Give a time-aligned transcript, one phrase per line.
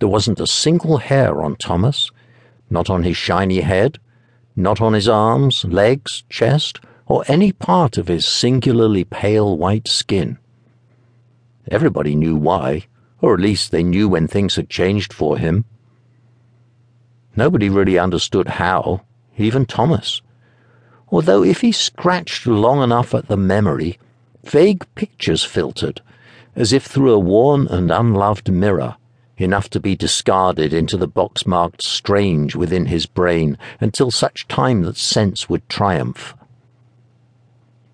[0.00, 2.10] There wasn't a single hair on Thomas,
[2.70, 3.98] not on his shiny head,
[4.56, 10.38] not on his arms, legs, chest, or any part of his singularly pale white skin.
[11.70, 12.86] Everybody knew why,
[13.20, 15.66] or at least they knew when things had changed for him.
[17.36, 19.02] Nobody really understood how,
[19.36, 20.22] even Thomas.
[21.12, 23.98] Although if he scratched long enough at the memory,
[24.44, 26.00] vague pictures filtered,
[26.56, 28.96] as if through a worn and unloved mirror,
[29.40, 34.82] enough to be discarded into the box marked strange within his brain until such time
[34.82, 36.34] that sense would triumph.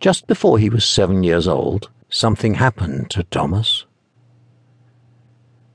[0.00, 3.84] Just before he was seven years old, something happened to Thomas.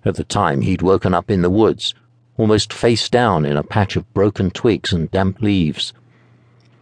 [0.04, 1.94] At the time, he'd woken up in the woods,
[2.38, 5.94] almost face down in a patch of broken twigs and damp leaves.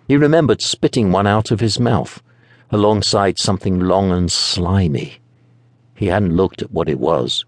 [0.08, 2.22] He remembered spitting one out of his mouth,
[2.72, 5.20] alongside something long and slimy.
[5.96, 7.46] He hadn't looked at what it was.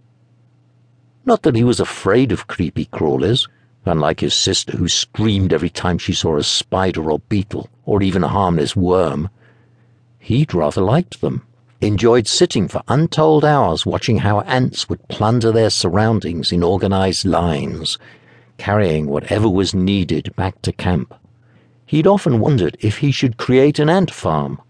[1.25, 3.47] Not that he was afraid of creepy crawlers,
[3.85, 8.23] unlike his sister who screamed every time she saw a spider or beetle, or even
[8.23, 9.29] a harmless worm.
[10.19, 11.43] He'd rather liked them
[11.81, 17.97] enjoyed sitting for untold hours watching how ants would plunder their surroundings in organized lines,
[18.57, 21.13] carrying whatever was needed back to camp.
[21.87, 24.61] He'd often wondered if he should create an ant farm,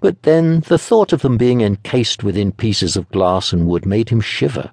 [0.00, 4.08] but then the thought of them being encased within pieces of glass and wood made
[4.08, 4.70] him shiver.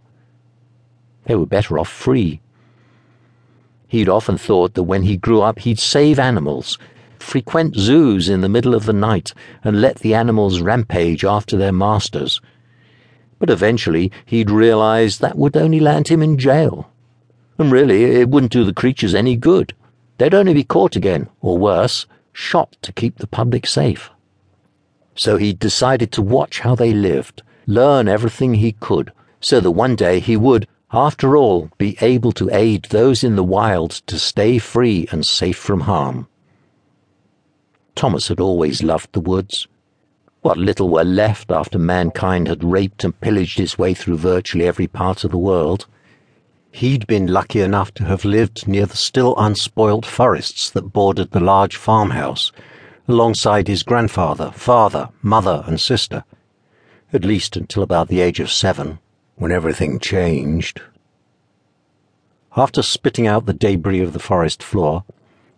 [1.26, 2.42] They were better off free.
[3.88, 6.78] He'd often thought that when he grew up he'd save animals
[7.24, 11.72] frequent zoos in the middle of the night and let the animals rampage after their
[11.72, 12.42] masters.
[13.40, 16.90] But eventually he'd realized that would only land him in jail.
[17.58, 19.74] And really, it wouldn't do the creatures any good.
[20.18, 24.12] They'd only be caught again, or worse, shot to keep the public safe.
[25.16, 29.96] So he decided to watch how they lived, learn everything he could, so that one
[29.96, 34.60] day he would, after all, be able to aid those in the wild to stay
[34.60, 36.28] free and safe from harm.
[37.96, 39.68] Thomas had always loved the woods.
[40.42, 44.88] What little were left after mankind had raped and pillaged its way through virtually every
[44.88, 45.88] part of the world.
[46.72, 51.40] He'd been lucky enough to have lived near the still unspoilt forests that bordered the
[51.40, 52.52] large farmhouse,
[53.08, 56.24] alongside his grandfather, father, mother, and sister.
[57.12, 59.00] At least until about the age of seven,
[59.36, 60.82] when everything changed.
[62.56, 65.04] After spitting out the debris of the forest floor,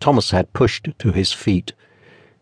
[0.00, 1.72] Thomas had pushed to his feet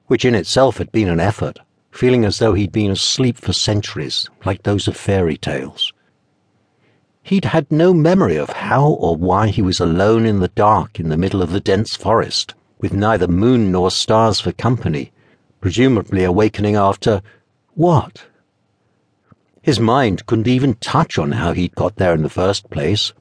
[0.07, 1.59] which in itself had been an effort,
[1.91, 5.93] feeling as though he'd been asleep for centuries, like those of fairy tales.
[7.23, 11.09] He'd had no memory of how or why he was alone in the dark in
[11.09, 15.11] the middle of the dense forest, with neither moon nor stars for company,
[15.61, 17.23] presumably awakening after
[17.75, 18.27] what?
[19.63, 23.15] His mind couldn't even touch on how he'd got there in the first place,